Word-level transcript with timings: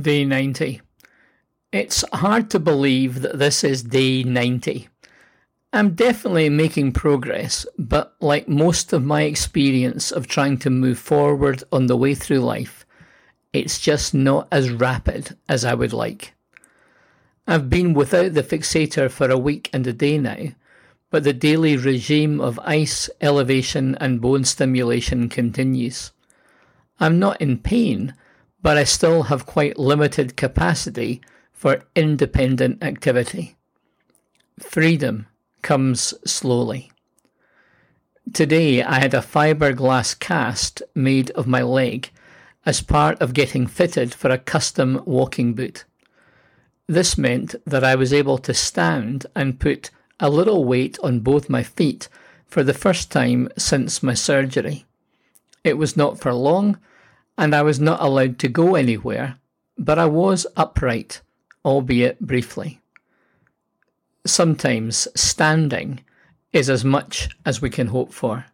Day 0.00 0.24
90. 0.24 0.80
It's 1.70 2.02
hard 2.14 2.48
to 2.50 2.58
believe 2.58 3.20
that 3.20 3.38
this 3.38 3.62
is 3.62 3.82
day 3.82 4.22
90. 4.22 4.88
I'm 5.70 5.94
definitely 5.94 6.48
making 6.48 6.92
progress, 6.92 7.66
but 7.78 8.16
like 8.18 8.48
most 8.48 8.94
of 8.94 9.04
my 9.04 9.22
experience 9.24 10.10
of 10.10 10.26
trying 10.26 10.56
to 10.60 10.70
move 10.70 10.98
forward 10.98 11.62
on 11.70 11.88
the 11.88 11.96
way 11.96 12.14
through 12.14 12.38
life, 12.38 12.86
it's 13.52 13.78
just 13.78 14.14
not 14.14 14.48
as 14.50 14.70
rapid 14.70 15.36
as 15.46 15.62
I 15.62 15.74
would 15.74 15.92
like. 15.92 16.32
I've 17.46 17.68
been 17.68 17.92
without 17.92 18.32
the 18.32 18.42
fixator 18.42 19.10
for 19.10 19.30
a 19.30 19.36
week 19.36 19.68
and 19.74 19.86
a 19.86 19.92
day 19.92 20.16
now, 20.16 20.54
but 21.10 21.22
the 21.22 21.34
daily 21.34 21.76
regime 21.76 22.40
of 22.40 22.58
ice, 22.60 23.10
elevation, 23.20 23.94
and 23.96 24.22
bone 24.22 24.44
stimulation 24.44 25.28
continues. 25.28 26.12
I'm 26.98 27.18
not 27.18 27.42
in 27.42 27.58
pain 27.58 28.14
but 28.62 28.78
I 28.78 28.84
still 28.84 29.24
have 29.24 29.44
quite 29.44 29.78
limited 29.78 30.36
capacity 30.36 31.20
for 31.52 31.84
independent 31.94 32.82
activity. 32.82 33.56
Freedom 34.58 35.26
comes 35.62 36.14
slowly. 36.24 36.90
Today 38.32 38.82
I 38.82 39.00
had 39.00 39.14
a 39.14 39.18
fiberglass 39.20 40.18
cast 40.18 40.82
made 40.94 41.30
of 41.32 41.46
my 41.46 41.62
leg 41.62 42.10
as 42.64 42.80
part 42.80 43.20
of 43.20 43.34
getting 43.34 43.66
fitted 43.66 44.14
for 44.14 44.30
a 44.30 44.38
custom 44.38 45.02
walking 45.04 45.54
boot. 45.54 45.84
This 46.86 47.18
meant 47.18 47.54
that 47.66 47.82
I 47.82 47.96
was 47.96 48.12
able 48.12 48.38
to 48.38 48.54
stand 48.54 49.26
and 49.34 49.58
put 49.58 49.90
a 50.20 50.30
little 50.30 50.64
weight 50.64 50.98
on 51.02 51.20
both 51.20 51.50
my 51.50 51.62
feet 51.62 52.08
for 52.46 52.62
the 52.62 52.74
first 52.74 53.10
time 53.10 53.48
since 53.58 54.02
my 54.02 54.14
surgery. 54.14 54.84
It 55.64 55.78
was 55.78 55.96
not 55.96 56.20
for 56.20 56.32
long, 56.32 56.78
and 57.36 57.54
I 57.54 57.62
was 57.62 57.80
not 57.80 58.00
allowed 58.00 58.38
to 58.40 58.48
go 58.48 58.74
anywhere, 58.74 59.38
but 59.78 59.98
I 59.98 60.06
was 60.06 60.46
upright, 60.56 61.20
albeit 61.64 62.20
briefly. 62.20 62.80
Sometimes 64.26 65.08
standing 65.14 66.00
is 66.52 66.68
as 66.70 66.84
much 66.84 67.30
as 67.44 67.60
we 67.60 67.70
can 67.70 67.88
hope 67.88 68.12
for. 68.12 68.46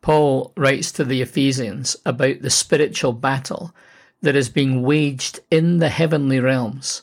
Paul 0.00 0.52
writes 0.56 0.92
to 0.92 1.04
the 1.04 1.22
Ephesians 1.22 1.96
about 2.04 2.42
the 2.42 2.50
spiritual 2.50 3.12
battle 3.12 3.74
that 4.20 4.36
is 4.36 4.48
being 4.48 4.82
waged 4.82 5.40
in 5.50 5.78
the 5.78 5.88
heavenly 5.88 6.40
realms 6.40 7.02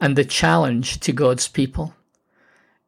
and 0.00 0.16
the 0.16 0.24
challenge 0.24 1.00
to 1.00 1.12
God's 1.12 1.48
people. 1.48 1.94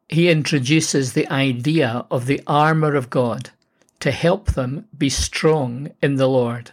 He 0.09 0.29
introduces 0.29 1.13
the 1.13 1.29
idea 1.29 2.05
of 2.11 2.27
the 2.27 2.43
armour 2.47 2.95
of 2.95 3.11
God 3.11 3.51
to 4.01 4.11
help 4.11 4.53
them 4.53 4.87
be 4.97 5.09
strong 5.09 5.91
in 6.03 6.17
the 6.17 6.29
Lord. 6.29 6.73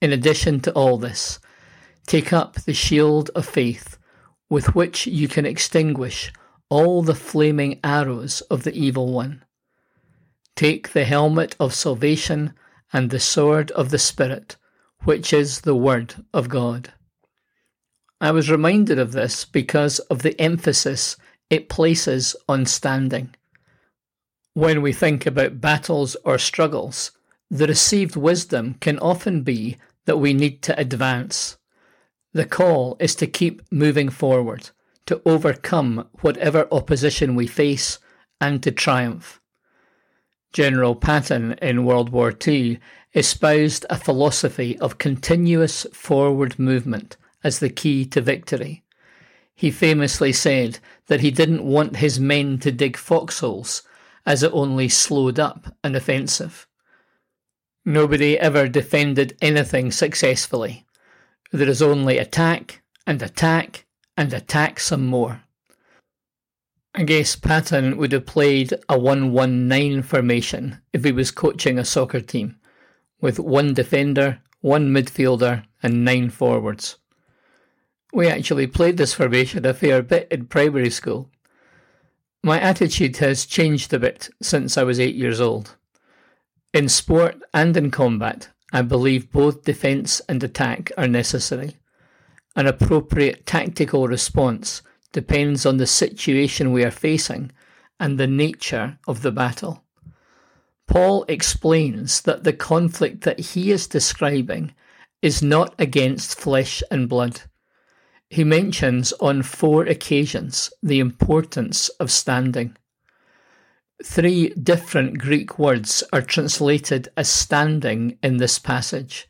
In 0.00 0.12
addition 0.12 0.60
to 0.60 0.72
all 0.72 0.96
this, 0.96 1.38
take 2.06 2.32
up 2.32 2.54
the 2.54 2.72
shield 2.72 3.30
of 3.34 3.44
faith 3.44 3.98
with 4.48 4.74
which 4.74 5.06
you 5.06 5.28
can 5.28 5.44
extinguish 5.44 6.32
all 6.70 7.02
the 7.02 7.14
flaming 7.14 7.78
arrows 7.84 8.40
of 8.42 8.62
the 8.62 8.74
evil 8.74 9.12
one. 9.12 9.44
Take 10.56 10.92
the 10.92 11.04
helmet 11.04 11.54
of 11.60 11.74
salvation 11.74 12.54
and 12.92 13.10
the 13.10 13.20
sword 13.20 13.70
of 13.72 13.90
the 13.90 13.98
Spirit, 13.98 14.56
which 15.04 15.32
is 15.32 15.62
the 15.62 15.76
Word 15.76 16.14
of 16.32 16.48
God. 16.48 16.92
I 18.20 18.30
was 18.30 18.50
reminded 18.50 18.98
of 18.98 19.12
this 19.12 19.44
because 19.44 19.98
of 19.98 20.22
the 20.22 20.38
emphasis 20.40 21.16
it 21.48 21.68
places 21.68 22.36
on 22.48 22.66
standing. 22.66 23.34
When 24.54 24.82
we 24.82 24.92
think 24.92 25.26
about 25.26 25.60
battles 25.60 26.16
or 26.24 26.38
struggles, 26.38 27.12
the 27.50 27.66
received 27.66 28.16
wisdom 28.16 28.74
can 28.74 28.98
often 28.98 29.42
be 29.42 29.78
that 30.06 30.18
we 30.18 30.32
need 30.32 30.62
to 30.62 30.78
advance. 30.78 31.58
The 32.32 32.46
call 32.46 32.96
is 33.00 33.14
to 33.16 33.26
keep 33.26 33.62
moving 33.70 34.08
forward, 34.08 34.70
to 35.06 35.20
overcome 35.26 36.08
whatever 36.20 36.68
opposition 36.70 37.34
we 37.34 37.46
face, 37.46 37.98
and 38.40 38.62
to 38.62 38.70
triumph. 38.70 39.40
General 40.52 40.94
Patton 40.94 41.52
in 41.62 41.84
World 41.84 42.10
War 42.10 42.34
II 42.46 42.80
espoused 43.14 43.86
a 43.90 43.96
philosophy 43.96 44.78
of 44.78 44.98
continuous 44.98 45.86
forward 45.92 46.58
movement 46.58 47.16
as 47.42 47.58
the 47.58 47.70
key 47.70 48.04
to 48.06 48.20
victory. 48.20 48.84
He 49.54 49.70
famously 49.70 50.32
said 50.32 50.78
that 51.06 51.20
he 51.20 51.30
didn't 51.30 51.64
want 51.64 51.96
his 51.96 52.18
men 52.18 52.58
to 52.60 52.72
dig 52.72 52.96
foxholes, 52.96 53.82
as 54.24 54.42
it 54.42 54.52
only 54.52 54.88
slowed 54.88 55.38
up 55.38 55.74
an 55.84 55.94
offensive. 55.94 56.66
Nobody 57.84 58.38
ever 58.38 58.68
defended 58.68 59.36
anything 59.40 59.90
successfully. 59.90 60.84
There 61.50 61.68
is 61.68 61.80
only 61.80 62.18
attack 62.18 62.82
and 63.06 63.22
attack 63.22 63.86
and 64.16 64.32
attack 64.32 64.78
some 64.78 65.06
more. 65.06 65.42
I 66.94 67.04
guess 67.04 67.36
Patton 67.36 67.96
would 67.96 68.12
have 68.12 68.26
played 68.26 68.72
a 68.88 68.98
1-1-9 68.98 70.04
formation 70.04 70.82
if 70.92 71.04
he 71.04 71.12
was 71.12 71.30
coaching 71.30 71.78
a 71.78 71.84
soccer 71.84 72.20
team, 72.20 72.56
with 73.20 73.38
one 73.38 73.72
defender, 73.74 74.40
one 74.60 74.90
midfielder, 74.92 75.64
and 75.82 76.04
nine 76.04 76.30
forwards. 76.30 76.98
We 78.12 78.26
actually 78.26 78.66
played 78.66 78.96
this 78.96 79.14
formation 79.14 79.64
a 79.64 79.72
fair 79.72 80.02
bit 80.02 80.28
in 80.30 80.46
primary 80.46 80.90
school. 80.90 81.30
My 82.42 82.60
attitude 82.60 83.18
has 83.18 83.46
changed 83.46 83.92
a 83.94 83.98
bit 83.98 84.28
since 84.42 84.76
I 84.76 84.82
was 84.82 84.98
eight 84.98 85.14
years 85.14 85.40
old. 85.40 85.76
In 86.72 86.88
sport 86.88 87.42
and 87.52 87.76
in 87.76 87.90
combat, 87.90 88.48
I 88.72 88.82
believe 88.82 89.32
both 89.32 89.64
defence 89.64 90.20
and 90.28 90.42
attack 90.44 90.92
are 90.96 91.08
necessary. 91.08 91.76
An 92.54 92.68
appropriate 92.68 93.44
tactical 93.44 94.06
response 94.06 94.82
depends 95.12 95.66
on 95.66 95.78
the 95.78 95.86
situation 95.86 96.72
we 96.72 96.84
are 96.84 96.92
facing 96.92 97.50
and 97.98 98.18
the 98.18 98.28
nature 98.28 98.98
of 99.08 99.22
the 99.22 99.32
battle. 99.32 99.82
Paul 100.86 101.24
explains 101.28 102.20
that 102.22 102.44
the 102.44 102.52
conflict 102.52 103.22
that 103.22 103.40
he 103.40 103.72
is 103.72 103.88
describing 103.88 104.72
is 105.22 105.42
not 105.42 105.74
against 105.78 106.38
flesh 106.38 106.82
and 106.90 107.08
blood. 107.08 107.42
He 108.28 108.44
mentions 108.44 109.12
on 109.14 109.42
four 109.42 109.84
occasions 109.84 110.72
the 110.82 111.00
importance 111.00 111.88
of 112.00 112.12
standing. 112.12 112.76
Three 114.02 114.48
different 114.50 115.18
Greek 115.18 115.58
words 115.58 116.02
are 116.10 116.22
translated 116.22 117.08
as 117.18 117.28
standing 117.28 118.18
in 118.22 118.38
this 118.38 118.58
passage. 118.58 119.28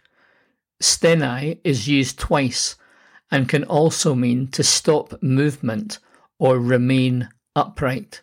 Stenai 0.81 1.59
is 1.65 1.89
used 1.89 2.19
twice 2.19 2.77
and 3.33 3.49
can 3.49 3.65
also 3.65 4.15
mean 4.15 4.47
to 4.49 4.63
stop 4.63 5.21
movement 5.23 5.99
or 6.39 6.59
remain 6.59 7.29
upright. 7.57 8.23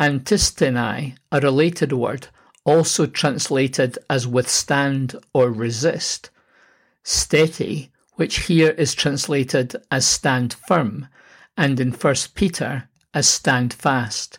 Antisteni, 0.00 1.16
a 1.30 1.40
related 1.40 1.92
word, 1.92 2.28
also 2.64 3.06
translated 3.06 3.98
as 4.08 4.26
withstand 4.26 5.16
or 5.34 5.50
resist. 5.50 6.30
Steti, 7.04 7.90
which 8.14 8.46
here 8.46 8.70
is 8.70 8.94
translated 8.94 9.76
as 9.90 10.06
stand 10.06 10.56
firm, 10.66 11.08
and 11.56 11.78
in 11.78 11.92
1 11.92 12.14
Peter 12.34 12.88
as 13.12 13.28
stand 13.28 13.74
fast. 13.74 14.38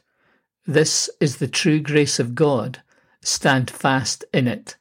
This 0.66 1.10
is 1.20 1.38
the 1.38 1.48
true 1.48 1.80
grace 1.80 2.20
of 2.20 2.36
God. 2.36 2.82
Stand 3.22 3.70
fast 3.70 4.24
in 4.34 4.48
it. 4.48 4.78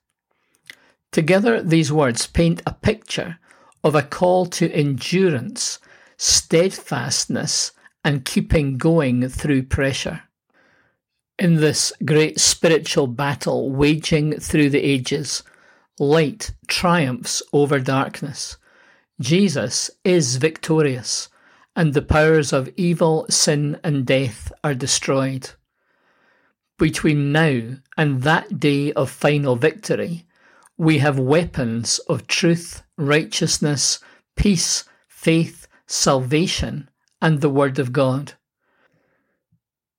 Together, 1.10 1.60
these 1.60 1.92
words 1.92 2.26
paint 2.26 2.62
a 2.64 2.72
picture 2.72 3.38
of 3.82 3.94
a 3.94 4.02
call 4.02 4.46
to 4.46 4.72
endurance, 4.72 5.80
steadfastness, 6.16 7.72
and 8.04 8.24
keeping 8.24 8.78
going 8.78 9.28
through 9.28 9.64
pressure. 9.64 10.22
In 11.38 11.56
this 11.56 11.92
great 12.04 12.38
spiritual 12.38 13.08
battle 13.08 13.72
waging 13.72 14.38
through 14.38 14.70
the 14.70 14.82
ages, 14.82 15.42
light 15.98 16.52
triumphs 16.68 17.42
over 17.52 17.80
darkness. 17.80 18.56
Jesus 19.20 19.90
is 20.04 20.36
victorious, 20.36 21.28
and 21.74 21.92
the 21.92 22.02
powers 22.02 22.52
of 22.52 22.70
evil, 22.76 23.26
sin, 23.28 23.80
and 23.82 24.06
death 24.06 24.52
are 24.62 24.74
destroyed. 24.74 25.50
Between 26.78 27.32
now 27.32 27.76
and 27.96 28.22
that 28.22 28.58
day 28.58 28.92
of 28.92 29.10
final 29.10 29.56
victory, 29.56 30.26
we 30.76 30.98
have 30.98 31.18
weapons 31.18 31.98
of 32.08 32.26
truth, 32.26 32.82
righteousness, 32.96 34.00
peace, 34.36 34.84
faith, 35.08 35.68
salvation, 35.86 36.88
and 37.20 37.40
the 37.40 37.50
Word 37.50 37.78
of 37.78 37.92
God. 37.92 38.32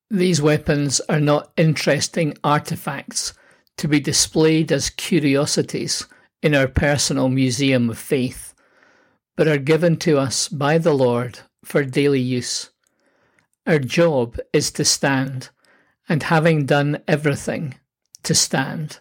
These 0.10 0.42
weapons 0.42 1.00
are 1.08 1.20
not 1.20 1.52
interesting 1.58 2.38
artifacts 2.44 3.34
to 3.78 3.88
be 3.88 4.00
displayed 4.00 4.72
as 4.72 4.90
curiosities 4.90 6.06
in 6.42 6.54
our 6.54 6.68
personal 6.68 7.30
museum 7.30 7.90
of 7.90 7.98
faith, 7.98 8.54
but 9.36 9.48
are 9.48 9.58
given 9.58 9.98
to 9.98 10.18
us 10.18 10.50
by 10.50 10.78
the 10.78 10.94
Lord 10.94 11.40
for 11.64 11.84
daily 11.84 12.20
use. 12.20 12.70
Our 13.66 13.80
job 13.80 14.38
is 14.52 14.72
to 14.72 14.84
stand, 14.84 15.50
and 16.10 16.24
having 16.24 16.66
done 16.66 17.02
everything, 17.08 17.76
to 18.24 18.34
stand. 18.34 19.00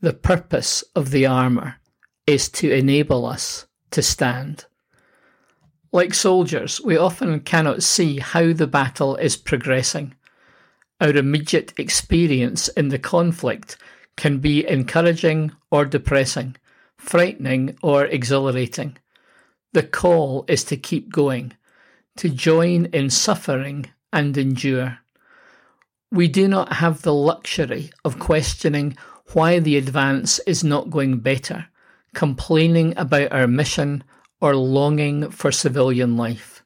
The 0.00 0.12
purpose 0.12 0.84
of 0.94 1.10
the 1.10 1.26
armour 1.26 1.76
is 2.26 2.48
to 2.50 2.70
enable 2.70 3.26
us 3.26 3.66
to 3.90 4.02
stand. 4.02 4.66
Like 5.90 6.12
soldiers, 6.12 6.80
we 6.80 6.96
often 6.96 7.40
cannot 7.40 7.82
see 7.82 8.18
how 8.18 8.52
the 8.52 8.66
battle 8.66 9.16
is 9.16 9.36
progressing. 9.36 10.14
Our 11.00 11.10
immediate 11.10 11.72
experience 11.78 12.68
in 12.68 12.88
the 12.88 12.98
conflict 12.98 13.78
can 14.16 14.38
be 14.38 14.68
encouraging 14.68 15.52
or 15.70 15.84
depressing, 15.84 16.56
frightening 16.98 17.78
or 17.82 18.04
exhilarating. 18.04 18.98
The 19.72 19.84
call 19.84 20.44
is 20.48 20.64
to 20.64 20.76
keep 20.76 21.12
going, 21.12 21.54
to 22.16 22.28
join 22.28 22.86
in 22.86 23.10
suffering 23.10 23.86
and 24.12 24.36
endure. 24.36 24.98
We 26.10 26.28
do 26.28 26.48
not 26.48 26.74
have 26.74 27.02
the 27.02 27.12
luxury 27.12 27.90
of 28.04 28.18
questioning 28.18 28.96
why 29.34 29.58
the 29.58 29.76
advance 29.76 30.38
is 30.40 30.64
not 30.64 30.90
going 30.90 31.18
better, 31.18 31.66
complaining 32.14 32.94
about 32.96 33.32
our 33.32 33.46
mission, 33.46 34.04
or 34.40 34.56
longing 34.56 35.30
for 35.30 35.52
civilian 35.52 36.16
life. 36.16 36.64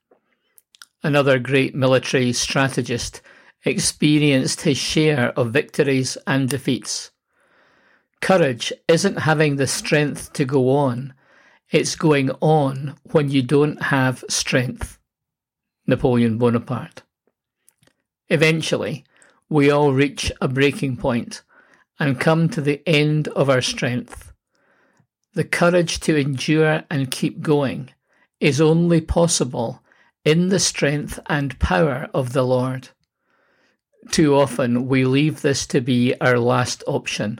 Another 1.03 1.39
great 1.39 1.75
military 1.75 2.33
strategist 2.33 3.21
experienced 3.65 4.61
his 4.61 4.79
share 4.79 5.31
of 5.39 5.53
victories 5.53 6.17
and 6.27 6.49
defeats. 6.49 7.11
Courage 8.21 8.73
isn't 8.87 9.21
having 9.21 9.57
the 9.57 9.67
strength 9.67 10.33
to 10.35 10.45
go 10.45 10.71
on, 10.71 11.15
it's 11.71 11.97
going 11.97 12.31
on 12.41 12.95
when 13.11 13.31
you 13.31 13.43
don't 13.43 13.83
have 13.83 14.23
strength. 14.29 14.99
Napoleon 15.87 16.39
Bonaparte. 16.39 17.03
Eventually, 18.29 19.05
we 19.53 19.71
all 19.71 19.93
reach 19.93 20.33
a 20.41 20.49
breaking 20.49 20.97
point 20.97 21.43
and 22.01 22.19
come 22.19 22.49
to 22.49 22.63
the 22.63 22.83
end 22.87 23.29
of 23.29 23.51
our 23.51 23.61
strength. 23.61 24.33
The 25.35 25.45
courage 25.45 26.01
to 26.01 26.17
endure 26.17 26.85
and 26.91 27.11
keep 27.11 27.43
going 27.43 27.91
is 28.41 28.63
only 28.63 29.03
possible 29.03 29.83
in 30.25 30.49
the 30.49 30.59
strength 30.59 31.21
and 31.27 31.59
power 31.59 32.09
of 32.15 32.33
the 32.33 32.45
Lord. 32.45 32.89
Too 34.11 34.35
often 34.35 34.89
we 34.89 35.05
leave 35.05 35.43
this 35.43 35.67
to 35.67 35.83
be 35.83 36.15
our 36.19 36.39
last 36.39 36.83
option, 36.87 37.39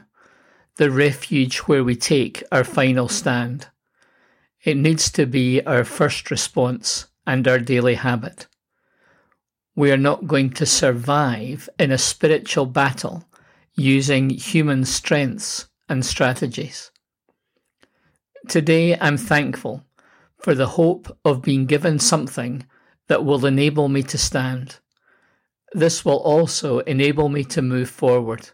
the 0.75 0.91
refuge 0.91 1.57
where 1.59 1.83
we 1.83 1.95
take 1.95 2.43
our 2.51 2.63
final 2.63 3.07
stand. 3.07 3.67
It 4.63 4.77
needs 4.77 5.11
to 5.13 5.25
be 5.25 5.63
our 5.65 5.83
first 5.83 6.29
response 6.29 7.07
and 7.25 7.47
our 7.47 7.59
daily 7.59 7.95
habit. 7.95 8.47
We 9.75 9.91
are 9.91 9.97
not 9.97 10.27
going 10.27 10.51
to 10.51 10.65
survive 10.65 11.67
in 11.79 11.91
a 11.91 11.97
spiritual 11.97 12.67
battle 12.67 13.25
using 13.73 14.29
human 14.29 14.85
strengths 14.85 15.67
and 15.89 16.05
strategies. 16.05 16.91
Today 18.47 18.95
I'm 18.99 19.17
thankful 19.17 19.83
for 20.37 20.53
the 20.53 20.67
hope 20.67 21.17
of 21.25 21.41
being 21.41 21.65
given 21.65 21.97
something 21.97 22.67
that 23.07 23.25
will 23.25 23.45
enable 23.45 23.89
me 23.89 24.03
to 24.03 24.17
stand. 24.17 24.79
This 25.71 26.05
will 26.05 26.17
also 26.17 26.79
enable 26.79 27.29
me 27.29 27.43
to 27.45 27.61
move 27.61 27.89
forward. 27.89 28.51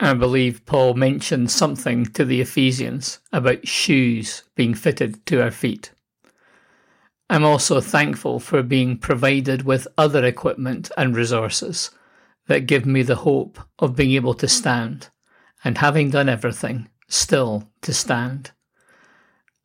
I 0.00 0.14
believe 0.14 0.64
Paul 0.64 0.94
mentioned 0.94 1.50
something 1.50 2.06
to 2.06 2.24
the 2.24 2.40
Ephesians 2.40 3.18
about 3.32 3.66
shoes 3.66 4.44
being 4.54 4.74
fitted 4.74 5.26
to 5.26 5.42
our 5.42 5.50
feet. 5.50 5.90
I'm 7.30 7.44
also 7.44 7.80
thankful 7.80 8.40
for 8.40 8.62
being 8.62 8.96
provided 8.96 9.62
with 9.62 9.86
other 9.98 10.24
equipment 10.24 10.90
and 10.96 11.14
resources 11.14 11.90
that 12.46 12.66
give 12.66 12.86
me 12.86 13.02
the 13.02 13.16
hope 13.16 13.58
of 13.78 13.94
being 13.94 14.12
able 14.12 14.34
to 14.34 14.48
stand, 14.48 15.10
and 15.62 15.76
having 15.76 16.10
done 16.10 16.28
everything, 16.28 16.88
still 17.08 17.68
to 17.82 17.92
stand. 17.92 18.52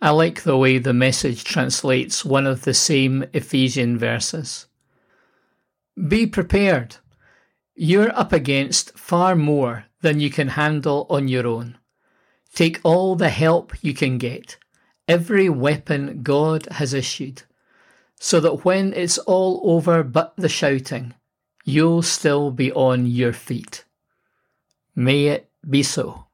I 0.02 0.10
like 0.10 0.44
the 0.44 0.58
way 0.58 0.80
the 0.80 0.94
message 0.94 1.46
translates 1.46 2.26
one 2.26 2.46
of 2.46 2.64
the 2.64 2.74
same 2.74 3.24
Ephesian 3.32 3.98
verses. 3.98 4.68
Be 6.08 6.28
prepared. 6.28 6.98
You're 7.76 8.14
up 8.14 8.34
against 8.34 8.98
far 9.00 9.36
more 9.36 9.86
than 10.02 10.20
you 10.20 10.30
can 10.30 10.50
handle 10.50 11.08
on 11.10 11.30
your 11.30 11.48
own. 11.48 11.78
Take 12.54 12.82
all 12.84 13.16
the 13.16 13.30
help 13.30 13.72
you 13.82 13.94
can 13.94 14.18
get, 14.18 14.58
every 15.08 15.48
weapon 15.48 16.22
God 16.22 16.68
has 16.72 16.94
issued, 16.94 17.44
so 18.20 18.40
that 18.40 18.66
when 18.66 18.94
it's 18.94 19.18
all 19.20 19.62
over 19.64 20.04
but 20.04 20.34
the 20.38 20.50
shouting, 20.50 21.14
you'll 21.66 22.02
still 22.02 22.52
be 22.52 22.72
on 22.72 23.06
your 23.06 23.34
feet. 23.34 23.86
May 24.96 25.28
it 25.28 25.50
be 25.68 25.84
so. 25.84 26.28